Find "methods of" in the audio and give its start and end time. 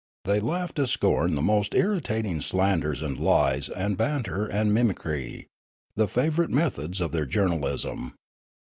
6.49-7.11